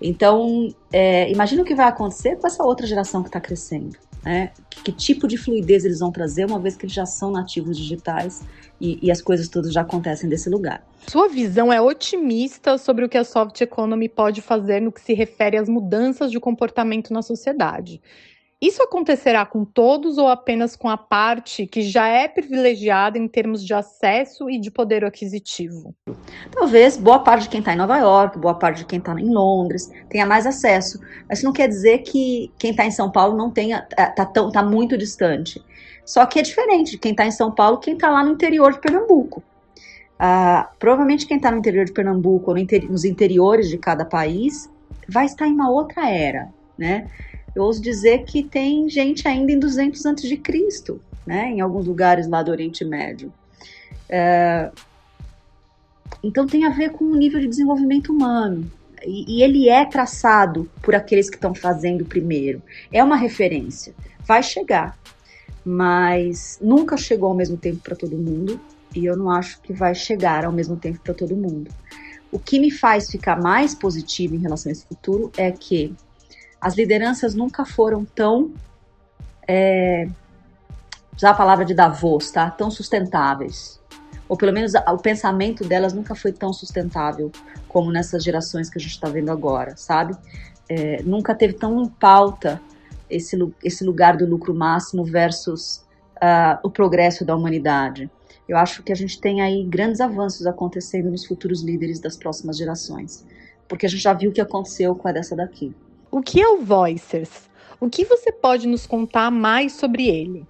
Então, 0.00 0.72
é, 0.92 1.30
imagina 1.30 1.62
o 1.62 1.64
que 1.64 1.74
vai 1.74 1.86
acontecer 1.86 2.36
com 2.36 2.46
essa 2.46 2.64
outra 2.64 2.86
geração 2.86 3.22
que 3.22 3.28
está 3.28 3.40
crescendo. 3.40 3.96
Né? 4.24 4.50
Que, 4.84 4.92
tipo 4.92 5.26
de 5.28 5.36
fluidez 5.36 5.84
eles 5.84 6.00
vão 6.00 6.10
trazer, 6.10 6.44
uma 6.44 6.58
vez 6.58 6.76
que 6.76 6.84
eles 6.84 6.94
já 6.94 7.06
são 7.06 7.30
nativos 7.30 7.76
digitais 7.76 8.42
e, 8.80 8.98
e 9.02 9.10
as 9.10 9.22
coisas 9.22 9.48
todas 9.48 9.72
já 9.72 9.82
acontecem 9.82 10.28
desse 10.28 10.50
lugar. 10.50 10.84
Sua 11.06 11.28
visão 11.28 11.72
é 11.72 11.80
otimista 11.80 12.76
sobre 12.76 13.04
o 13.04 13.08
que 13.08 13.16
a 13.16 13.24
soft 13.24 13.60
economy 13.60 14.08
pode 14.08 14.42
fazer 14.42 14.80
no 14.80 14.92
que 14.92 15.00
se 15.00 15.14
refere 15.14 15.56
às 15.56 15.68
mudanças 15.68 16.30
de 16.30 16.38
comportamento 16.38 17.12
na 17.12 17.22
sociedade. 17.22 18.00
Isso 18.60 18.82
acontecerá 18.82 19.46
com 19.46 19.64
todos 19.64 20.18
ou 20.18 20.26
apenas 20.26 20.74
com 20.74 20.88
a 20.88 20.96
parte 20.96 21.64
que 21.64 21.80
já 21.80 22.08
é 22.08 22.26
privilegiada 22.26 23.16
em 23.16 23.28
termos 23.28 23.64
de 23.64 23.72
acesso 23.72 24.50
e 24.50 24.58
de 24.58 24.68
poder 24.68 25.04
aquisitivo? 25.04 25.94
Talvez 26.50 26.96
boa 26.96 27.20
parte 27.20 27.44
de 27.44 27.50
quem 27.50 27.60
está 27.60 27.72
em 27.72 27.76
Nova 27.76 27.96
York, 27.98 28.36
boa 28.36 28.54
parte 28.54 28.78
de 28.78 28.86
quem 28.86 28.98
está 28.98 29.12
em 29.12 29.32
Londres 29.32 29.92
tenha 30.08 30.26
mais 30.26 30.44
acesso. 30.44 30.98
Mas 31.28 31.38
isso 31.38 31.46
não 31.46 31.52
quer 31.52 31.68
dizer 31.68 31.98
que 31.98 32.52
quem 32.58 32.72
está 32.72 32.84
em 32.84 32.90
São 32.90 33.12
Paulo 33.12 33.36
não 33.36 33.48
tenha, 33.48 33.86
está 33.96 34.22
é, 34.24 34.50
tá 34.50 34.62
muito 34.64 34.98
distante. 34.98 35.64
Só 36.04 36.26
que 36.26 36.40
é 36.40 36.42
diferente 36.42 36.92
de 36.92 36.98
quem 36.98 37.12
está 37.12 37.24
em 37.24 37.30
São 37.30 37.52
Paulo, 37.52 37.78
quem 37.78 37.94
está 37.94 38.10
lá 38.10 38.24
no 38.24 38.32
interior 38.32 38.72
de 38.72 38.80
Pernambuco. 38.80 39.40
Ah, 40.18 40.68
provavelmente 40.80 41.26
quem 41.26 41.36
está 41.36 41.48
no 41.52 41.58
interior 41.58 41.84
de 41.84 41.92
Pernambuco 41.92 42.50
ou 42.50 42.56
no 42.56 42.60
inter 42.60 42.90
nos 42.90 43.04
interiores 43.04 43.68
de 43.68 43.78
cada 43.78 44.04
país 44.04 44.68
vai 45.08 45.26
estar 45.26 45.46
em 45.46 45.52
uma 45.52 45.70
outra 45.70 46.10
era, 46.10 46.48
né? 46.76 47.08
Eu 47.58 47.64
ouso 47.64 47.82
dizer 47.82 48.22
que 48.22 48.40
tem 48.40 48.88
gente 48.88 49.26
ainda 49.26 49.50
em 49.50 49.58
200 49.58 50.06
antes 50.06 50.28
de 50.28 50.36
Cristo, 50.36 51.00
né, 51.26 51.50
em 51.50 51.60
alguns 51.60 51.88
lugares 51.88 52.28
lá 52.28 52.40
do 52.40 52.52
Oriente 52.52 52.84
Médio. 52.84 53.32
É, 54.08 54.70
então 56.22 56.46
tem 56.46 56.64
a 56.64 56.70
ver 56.70 56.92
com 56.92 57.04
o 57.04 57.16
nível 57.16 57.40
de 57.40 57.48
desenvolvimento 57.48 58.12
humano. 58.12 58.70
E, 59.04 59.38
e 59.38 59.42
ele 59.42 59.68
é 59.68 59.84
traçado 59.84 60.70
por 60.80 60.94
aqueles 60.94 61.28
que 61.28 61.34
estão 61.34 61.52
fazendo 61.52 62.04
primeiro. 62.04 62.62
É 62.92 63.02
uma 63.02 63.16
referência. 63.16 63.92
Vai 64.24 64.40
chegar. 64.40 64.96
Mas 65.64 66.60
nunca 66.62 66.96
chegou 66.96 67.28
ao 67.28 67.34
mesmo 67.34 67.56
tempo 67.56 67.80
para 67.80 67.96
todo 67.96 68.16
mundo. 68.16 68.60
E 68.94 69.04
eu 69.04 69.16
não 69.16 69.30
acho 69.30 69.60
que 69.62 69.72
vai 69.72 69.96
chegar 69.96 70.44
ao 70.44 70.52
mesmo 70.52 70.76
tempo 70.76 71.00
para 71.00 71.12
todo 71.12 71.34
mundo. 71.34 71.72
O 72.30 72.38
que 72.38 72.60
me 72.60 72.70
faz 72.70 73.10
ficar 73.10 73.40
mais 73.40 73.74
positivo 73.74 74.36
em 74.36 74.38
relação 74.38 74.70
a 74.70 74.72
esse 74.72 74.86
futuro 74.86 75.32
é 75.36 75.50
que 75.50 75.92
as 76.60 76.76
lideranças 76.76 77.34
nunca 77.34 77.64
foram 77.64 78.04
tão. 78.04 78.52
É, 79.46 80.08
usar 81.16 81.30
a 81.30 81.34
palavra 81.34 81.64
de 81.64 81.74
Davos, 81.74 82.30
tá? 82.30 82.50
Tão 82.50 82.70
sustentáveis. 82.70 83.80
Ou 84.28 84.36
pelo 84.36 84.52
menos 84.52 84.72
o 84.74 84.98
pensamento 84.98 85.64
delas 85.64 85.92
nunca 85.92 86.14
foi 86.14 86.32
tão 86.32 86.52
sustentável 86.52 87.32
como 87.66 87.90
nessas 87.90 88.22
gerações 88.22 88.68
que 88.68 88.78
a 88.78 88.80
gente 88.80 88.92
está 88.92 89.08
vendo 89.08 89.30
agora, 89.30 89.76
sabe? 89.76 90.16
É, 90.68 91.02
nunca 91.02 91.34
teve 91.34 91.54
tão 91.54 91.82
em 91.82 91.88
pauta 91.88 92.60
esse, 93.08 93.36
esse 93.64 93.84
lugar 93.84 94.16
do 94.16 94.26
lucro 94.26 94.54
máximo 94.54 95.04
versus 95.04 95.82
uh, 96.16 96.58
o 96.62 96.70
progresso 96.70 97.24
da 97.24 97.34
humanidade. 97.34 98.10
Eu 98.46 98.56
acho 98.56 98.82
que 98.82 98.92
a 98.92 98.94
gente 98.94 99.20
tem 99.20 99.40
aí 99.40 99.64
grandes 99.64 100.00
avanços 100.00 100.46
acontecendo 100.46 101.10
nos 101.10 101.24
futuros 101.24 101.62
líderes 101.62 102.00
das 102.00 102.16
próximas 102.16 102.56
gerações, 102.56 103.26
porque 103.66 103.86
a 103.86 103.88
gente 103.88 104.02
já 104.02 104.12
viu 104.12 104.30
o 104.30 104.32
que 104.32 104.40
aconteceu 104.40 104.94
com 104.94 105.08
a 105.08 105.12
dessa 105.12 105.34
daqui. 105.34 105.74
O 106.10 106.22
que 106.22 106.40
é 106.40 106.48
o 106.48 106.62
Voicers? 106.62 107.48
O 107.80 107.88
que 107.88 108.04
você 108.04 108.32
pode 108.32 108.66
nos 108.66 108.86
contar 108.86 109.30
mais 109.30 109.72
sobre 109.72 110.08
ele? 110.08 110.46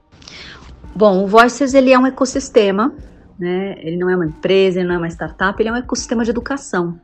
Bom, 0.95 1.25
o 1.25 1.27
Voicers 1.27 1.75
ele 1.75 1.93
é 1.93 1.99
um 1.99 2.07
ecossistema, 2.07 2.95
né? 3.39 3.77
Ele 3.79 3.97
não 3.97 4.09
é 4.09 4.17
uma 4.17 4.27
empresa, 4.27 4.81
ele 4.81 4.89
não 4.89 4.95
é 4.95 4.99
uma 4.99 5.09
startup, 5.09 5.61
ele 5.61 5.69
é 5.69 5.73
um 5.73 5.77
ecossistema 5.77 6.25
de 6.25 6.31
educação 6.31 7.01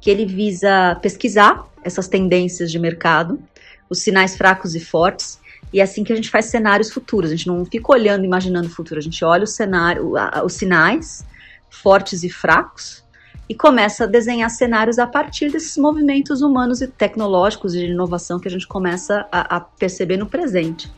que 0.00 0.10
ele 0.10 0.26
visa 0.26 0.96
pesquisar 0.96 1.66
essas 1.82 2.08
tendências 2.08 2.70
de 2.70 2.78
mercado, 2.78 3.42
os 3.88 4.00
sinais 4.00 4.36
fracos 4.36 4.74
e 4.74 4.80
fortes, 4.80 5.40
e 5.72 5.80
é 5.80 5.82
assim 5.82 6.04
que 6.04 6.12
a 6.12 6.16
gente 6.16 6.30
faz 6.30 6.46
cenários 6.46 6.90
futuros. 6.90 7.30
A 7.30 7.36
gente 7.36 7.46
não 7.46 7.64
fica 7.64 7.92
olhando, 7.92 8.24
imaginando 8.24 8.66
o 8.68 8.70
futuro, 8.70 8.98
a 8.98 9.02
gente 9.02 9.24
olha 9.24 9.44
o 9.44 9.46
cenário, 9.46 10.12
os 10.44 10.52
sinais 10.54 11.24
fortes 11.70 12.22
e 12.22 12.28
fracos 12.28 13.03
e 13.48 13.54
começa 13.54 14.04
a 14.04 14.06
desenhar 14.06 14.48
cenários 14.50 14.98
a 14.98 15.06
partir 15.06 15.50
desses 15.50 15.76
movimentos 15.76 16.40
humanos 16.40 16.80
e 16.80 16.88
tecnológicos 16.88 17.72
de 17.72 17.86
inovação 17.86 18.40
que 18.40 18.48
a 18.48 18.50
gente 18.50 18.66
começa 18.66 19.26
a, 19.30 19.56
a 19.56 19.60
perceber 19.60 20.16
no 20.16 20.26
presente. 20.26 20.90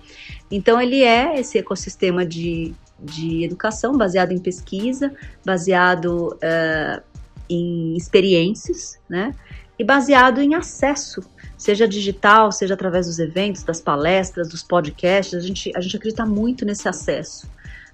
Então, 0.50 0.80
ele 0.80 1.02
é 1.02 1.40
esse 1.40 1.58
ecossistema 1.58 2.24
de, 2.24 2.72
de 3.00 3.44
educação 3.44 3.96
baseado 3.96 4.32
em 4.32 4.38
pesquisa, 4.38 5.12
baseado 5.44 6.36
uh, 6.36 7.02
em 7.50 7.96
experiências, 7.96 8.98
né? 9.08 9.34
E 9.78 9.84
baseado 9.84 10.40
em 10.40 10.54
acesso, 10.54 11.20
seja 11.58 11.86
digital, 11.86 12.50
seja 12.50 12.74
através 12.74 13.06
dos 13.06 13.18
eventos, 13.18 13.62
das 13.62 13.80
palestras, 13.80 14.48
dos 14.48 14.62
podcasts. 14.62 15.34
A 15.34 15.40
gente, 15.40 15.70
a 15.76 15.80
gente 15.80 15.96
acredita 15.96 16.24
muito 16.24 16.64
nesse 16.64 16.88
acesso. 16.88 17.46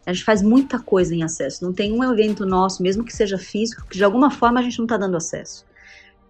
A 0.06 0.12
gente 0.12 0.24
faz 0.24 0.42
muita 0.42 0.78
coisa 0.78 1.14
em 1.14 1.22
acesso. 1.22 1.64
Não 1.64 1.72
tem 1.72 1.92
um 1.92 2.02
evento 2.12 2.44
nosso, 2.44 2.82
mesmo 2.82 3.04
que 3.04 3.14
seja 3.14 3.38
físico, 3.38 3.86
que 3.88 3.96
de 3.96 4.04
alguma 4.04 4.30
forma 4.30 4.60
a 4.60 4.62
gente 4.62 4.78
não 4.78 4.84
está 4.84 4.96
dando 4.96 5.16
acesso. 5.16 5.64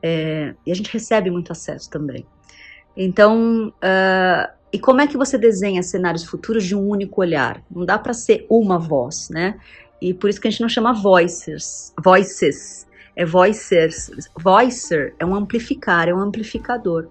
É, 0.02 0.55
e 0.67 0.73
a 0.73 0.75
gente 0.75 0.93
recebe 0.93 1.31
muito 1.31 1.52
acesso 1.52 1.88
também. 1.88 2.26
Então, 2.97 3.69
uh, 3.69 4.52
e 4.73 4.79
como 4.79 5.00
é 5.00 5.07
que 5.07 5.17
você 5.17 5.38
desenha 5.38 5.83
cenários 5.83 6.25
futuros 6.25 6.64
de 6.64 6.75
um 6.75 6.87
único 6.88 7.21
olhar? 7.21 7.62
Não 7.71 7.85
dá 7.85 7.99
para 7.99 8.12
ser 8.12 8.47
uma 8.50 8.79
voz, 8.79 9.29
né? 9.31 9.59
E 10.00 10.12
por 10.12 10.29
isso 10.29 10.41
que 10.41 10.49
a 10.49 10.50
gente 10.50 10.61
não 10.61 10.69
chama 10.69 10.93
voices, 10.93 11.93
voices, 12.02 12.87
é 13.14 13.25
voicers. 13.25 14.11
Voicer 14.37 15.14
é 15.19 15.25
um 15.25 15.35
amplificar, 15.35 16.09
é 16.09 16.14
um 16.14 16.19
amplificador. 16.19 17.09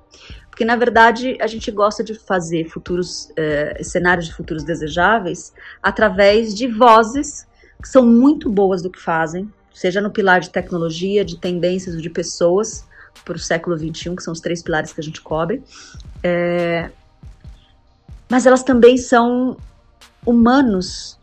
Porque, 0.62 0.68
na 0.68 0.76
verdade, 0.76 1.36
a 1.42 1.48
gente 1.48 1.72
gosta 1.72 2.04
de 2.04 2.14
fazer 2.14 2.70
futuros 2.70 3.32
eh, 3.36 3.82
cenários 3.84 4.28
de 4.28 4.34
futuros 4.36 4.64
desejáveis 4.64 5.52
através 5.82 6.54
de 6.54 6.68
vozes 6.68 7.48
que 7.82 7.90
são 7.90 8.06
muito 8.06 8.48
boas 8.48 8.80
do 8.80 8.88
que 8.88 9.00
fazem, 9.00 9.52
seja 9.74 10.00
no 10.00 10.12
pilar 10.12 10.40
de 10.40 10.52
tecnologia, 10.52 11.26
de 11.26 11.36
tendências 11.36 11.96
ou 11.96 12.02
de 12.02 12.12
pessoas 12.12 12.86
para 13.26 13.38
o 13.38 13.40
século 13.40 13.76
XXI, 13.76 14.16
que 14.16 14.22
são 14.22 14.32
os 14.32 14.40
três 14.40 14.62
pilares 14.62 14.94
que 14.94 15.02
a 15.02 15.04
gente 15.04 15.20
cobre. 15.20 15.64
É, 16.22 16.92
mas 18.30 18.46
elas 18.46 18.62
também 18.62 18.98
são 18.98 19.58
humanos 20.24 21.18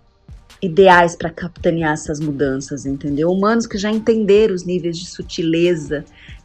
ideais 0.61 1.15
para 1.15 1.31
capitanear 1.31 1.93
essas 1.93 2.21
mudanças, 2.21 2.85
entendeu? 2.85 3.31
Humanos 3.31 3.67
que 3.67 3.79
já 3.79 3.91
entenderam 3.91 4.55
os 4.55 4.65
níveis 4.65 4.99
de 4.99 5.07
sutileza 5.07 6.05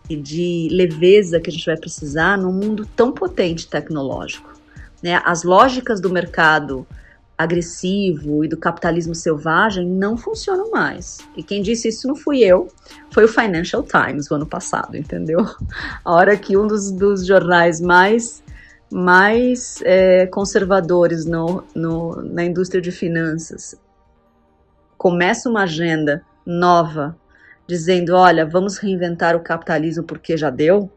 e 0.10 0.15
de 0.15 0.67
leveza 0.72 1.39
que 1.39 1.50
a 1.50 1.53
gente 1.53 1.65
vai 1.65 1.77
precisar 1.77 2.38
num 2.38 2.51
mundo 2.51 2.88
tão 2.96 3.12
potente 3.12 3.67
tecnológico. 3.67 4.53
Né? 5.01 5.22
As 5.25 5.43
lógicas 5.43 6.00
do 6.00 6.10
mercado 6.10 6.86
agressivo 7.36 8.46
e 8.46 8.48
do 8.48 8.55
capitalismo 8.55 9.15
selvagem 9.15 9.88
não 9.88 10.15
funcionam 10.15 10.70
mais. 10.70 11.17
E 11.36 11.41
quem 11.41 11.63
disse 11.63 11.88
isso 11.88 12.08
não 12.08 12.15
fui 12.15 12.39
eu, 12.39 12.67
foi 13.12 13.25
o 13.25 13.27
Financial 13.27 13.84
Times 13.84 14.29
o 14.29 14.36
ano 14.36 14.46
passado, 14.46 14.96
entendeu? 14.96 15.39
A 16.05 16.13
hora 16.13 16.38
que 16.38 16.55
um 16.55 16.67
dos, 16.67 16.91
dos 16.91 17.25
jornais 17.25 17.82
mais 17.82 18.43
mais 18.91 19.79
é, 19.84 20.27
conservadores 20.27 21.25
no, 21.25 21.63
no, 21.74 22.22
na 22.22 22.46
indústria 22.46 22.79
de 22.79 22.91
finanças 22.91 23.75
começa 25.03 25.50
uma 25.50 25.63
agenda 25.63 26.25
nova 26.45 27.13
dizendo, 27.67 28.15
olha, 28.15 28.45
vamos 28.45 28.77
reinventar 28.77 29.36
o 29.36 29.41
capitalismo 29.41 30.01
porque 30.05 30.38
já 30.38 30.50
deu, 30.50 30.89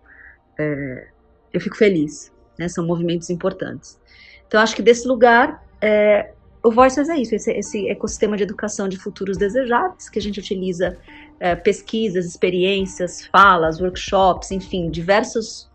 é, 0.56 1.08
eu 1.52 1.60
fico 1.60 1.76
feliz. 1.76 2.32
Né? 2.56 2.68
São 2.68 2.86
movimentos 2.86 3.30
importantes. 3.30 3.98
Então, 4.46 4.60
acho 4.60 4.76
que 4.76 4.82
desse 4.82 5.08
lugar, 5.08 5.60
é, 5.80 6.30
o 6.62 6.70
Voices 6.70 7.08
é 7.08 7.16
isso, 7.16 7.34
esse, 7.34 7.50
esse, 7.50 7.88
ecossistema 7.88 8.36
de 8.36 8.44
educação 8.44 8.88
de 8.88 8.96
futuros 8.96 9.36
desejáveis, 9.36 10.08
que 10.08 10.20
a 10.20 10.22
gente 10.22 10.38
utiliza 10.38 10.96
é, 11.40 11.56
pesquisas, 11.56 12.26
experiências, 12.26 13.26
falas, 13.26 13.80
workshops, 13.80 14.52
enfim, 14.52 14.88
diversos 14.88 15.68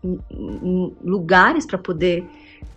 lugares 1.04 1.66
para 1.66 1.76
poder 1.76 2.24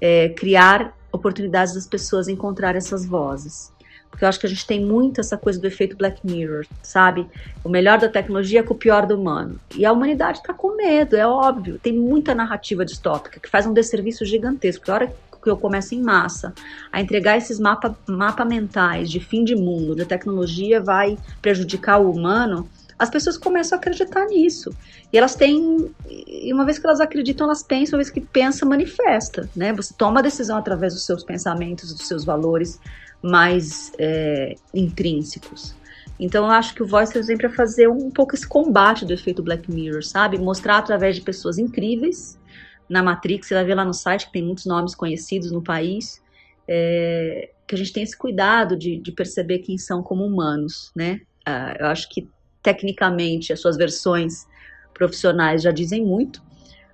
é, 0.02 0.28
criar 0.28 0.94
oportunidades 1.14 1.74
das 1.76 1.88
pessoas 1.88 2.28
encontrar 2.28 2.76
essas 2.76 3.06
vozes. 3.06 3.74
Porque 4.16 4.24
eu 4.24 4.30
acho 4.30 4.40
que 4.40 4.46
a 4.46 4.50
gente 4.50 4.66
tem 4.66 4.80
muito 4.80 5.20
essa 5.20 5.38
coisa 5.38 5.60
do 5.60 5.68
efeito 5.68 5.98
Black 5.98 6.26
Mirror, 6.26 6.66
sabe? 6.82 7.28
O 7.66 7.68
melhor 7.68 8.00
da 8.00 8.08
tecnologia 8.08 8.64
com 8.64 8.74
o 8.74 8.78
pior 8.78 9.06
do 9.06 9.20
humano. 9.20 9.60
E 9.76 9.86
a 9.86 9.92
humanidade 9.92 10.38
está 10.38 10.54
com 10.54 10.74
medo, 10.74 11.18
é 11.18 11.28
óbvio. 11.28 11.78
Tem 11.84 11.92
muita 11.92 12.34
narrativa 12.34 12.86
distópica 12.86 13.42
que 13.42 13.50
faz 13.50 13.66
um 13.66 13.74
desserviço 13.74 14.24
gigantesco. 14.24 14.90
A 14.90 14.94
hora 14.94 15.16
que 15.44 15.50
eu 15.50 15.58
começo 15.58 15.94
em 15.94 16.02
massa 16.02 16.54
a 16.94 17.02
entregar 17.02 17.38
esses 17.38 17.60
mapas 17.60 17.92
mapa 18.08 18.46
mentais 18.46 19.12
de 19.12 19.20
fim 19.20 19.44
de 19.44 19.54
mundo, 19.54 19.94
de 19.98 20.06
tecnologia 20.06 20.80
vai 20.80 21.18
prejudicar 21.42 22.00
o 22.00 22.10
humano, 22.10 22.70
as 22.98 23.10
pessoas 23.10 23.38
começam 23.38 23.78
a 23.78 23.82
acreditar 23.82 24.26
nisso. 24.28 24.74
E 25.12 25.18
elas 25.18 25.36
têm, 25.36 25.94
e 26.10 26.54
uma 26.54 26.64
vez 26.64 26.80
que 26.80 26.88
elas 26.88 27.02
acreditam, 27.02 27.48
elas 27.48 27.62
pensam, 27.62 27.98
uma 27.98 28.04
vez 28.04 28.10
que 28.10 28.22
pensa, 28.22 28.66
manifesta, 28.66 29.50
né? 29.54 29.74
Você 29.74 29.94
toma 29.98 30.22
a 30.22 30.24
decisão 30.24 30.58
através 30.58 30.94
dos 30.94 31.06
seus 31.06 31.22
pensamentos, 31.22 31.94
dos 31.94 32.08
seus 32.08 32.24
valores 32.24 32.80
mais 33.26 33.92
é, 33.98 34.56
intrínsecos. 34.74 35.76
Então 36.20 36.46
eu 36.46 36.52
acho 36.52 36.76
que 36.76 36.84
o 36.84 36.88
Voice 36.88 37.24
sempre 37.24 37.48
é 37.48 37.50
fazer 37.50 37.90
um 37.90 38.10
pouco 38.12 38.36
esse 38.36 38.48
combate 38.48 39.04
do 39.04 39.12
efeito 39.12 39.42
Black 39.42 39.70
Mirror, 39.70 40.04
sabe? 40.04 40.38
Mostrar 40.38 40.78
através 40.78 41.16
de 41.16 41.22
pessoas 41.22 41.58
incríveis 41.58 42.40
na 42.88 43.02
Matrix, 43.02 43.48
você 43.48 43.56
vai 43.56 43.66
ver 43.66 43.74
lá 43.74 43.84
no 43.84 43.94
site 43.94 44.28
que 44.28 44.34
tem 44.34 44.44
muitos 44.44 44.66
nomes 44.66 44.94
conhecidos 44.94 45.52
no 45.52 45.62
país, 45.62 46.22
é, 46.68 47.50
que 47.68 47.74
a 47.74 47.78
gente 47.78 47.92
tem 47.92 48.04
esse 48.04 48.16
cuidado 48.16 48.78
de, 48.78 48.98
de 48.98 49.12
perceber 49.12 49.60
quem 49.60 49.78
são 49.78 50.04
como 50.04 50.24
humanos, 50.24 50.92
né? 50.96 51.22
Uh, 51.48 51.78
eu 51.80 51.88
acho 51.88 52.08
que 52.10 52.30
tecnicamente 52.62 53.52
as 53.52 53.60
suas 53.60 53.76
versões 53.76 54.46
profissionais 54.94 55.64
já 55.64 55.72
dizem 55.72 56.06
muito, 56.06 56.44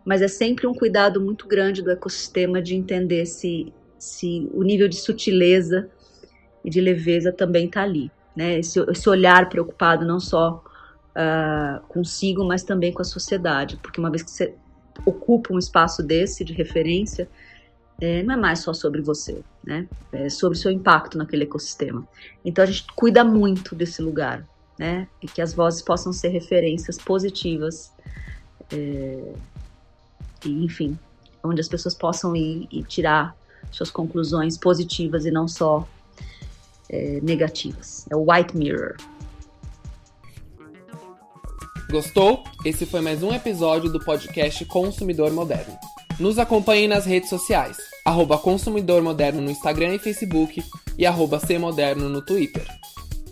mas 0.05 0.21
é 0.21 0.27
sempre 0.27 0.65
um 0.65 0.73
cuidado 0.73 1.19
muito 1.19 1.45
grande 1.47 1.81
do 1.81 1.91
ecossistema 1.91 2.61
de 2.61 2.73
entender 2.73 3.25
se, 3.25 3.73
se 3.99 4.49
o 4.53 4.63
nível 4.63 4.87
de 4.87 4.95
sutileza 4.95 5.89
e 6.63 6.69
de 6.69 6.81
leveza 6.81 7.31
também 7.31 7.65
está 7.65 7.81
ali. 7.83 8.11
Né? 8.35 8.59
Esse, 8.59 8.79
esse, 8.79 9.09
olhar 9.09 9.49
preocupado 9.49 10.05
não 10.05 10.19
só 10.19 10.63
uh, 11.11 11.81
consigo, 11.87 12.45
mas 12.45 12.63
também 12.63 12.93
com 12.93 13.01
a 13.01 13.05
sociedade, 13.05 13.77
porque 13.77 13.99
uma 13.99 14.09
vez 14.09 14.23
que 14.23 14.31
você 14.31 14.53
ocupa 15.05 15.53
um 15.53 15.59
espaço 15.59 16.01
desse 16.01 16.43
de 16.43 16.53
referência, 16.53 17.27
é, 17.99 18.23
não 18.23 18.33
é 18.33 18.37
mais 18.37 18.59
só 18.59 18.73
sobre 18.73 19.01
você, 19.01 19.43
né? 19.63 19.87
É 20.11 20.27
sobre 20.27 20.57
seu 20.57 20.71
impacto 20.71 21.17
naquele 21.17 21.43
ecossistema. 21.43 22.07
Então 22.43 22.63
a 22.63 22.67
gente 22.67 22.85
cuida 22.95 23.23
muito 23.23 23.75
desse 23.75 24.01
lugar, 24.01 24.47
né? 24.77 25.07
E 25.21 25.27
que 25.27 25.41
as 25.41 25.53
vozes 25.53 25.81
possam 25.81 26.11
ser 26.11 26.29
referências 26.29 26.97
positivas, 26.97 27.93
é, 28.71 29.33
e, 30.45 30.63
enfim, 30.63 30.97
onde 31.43 31.61
as 31.61 31.67
pessoas 31.67 31.93
possam 31.93 32.35
ir 32.35 32.67
e 32.71 32.83
tirar 32.83 33.35
suas 33.71 33.91
conclusões 33.91 34.57
positivas 34.57 35.25
e 35.25 35.31
não 35.31 35.47
só 35.47 35.87
é, 36.91 37.19
negativas. 37.23 38.05
É 38.09 38.15
o 38.15 38.29
White 38.29 38.55
Mirror. 38.55 38.97
Gostou? 41.89 42.43
Esse 42.63 42.85
foi 42.85 43.01
mais 43.01 43.23
um 43.23 43.33
episódio 43.33 43.91
do 43.91 43.99
podcast 43.99 44.63
Consumidor 44.65 45.31
Moderno. 45.31 45.77
Nos 46.19 46.37
acompanhe 46.37 46.87
nas 46.87 47.05
redes 47.05 47.29
sociais, 47.29 47.77
arroba 48.05 48.37
Consumidor 48.37 49.01
Moderno 49.01 49.41
no 49.41 49.49
Instagram 49.49 49.95
e 49.95 49.99
Facebook 49.99 50.63
e 50.97 51.05
arroba 51.05 51.41
Moderno 51.59 52.07
no 52.07 52.21
Twitter. 52.21 52.65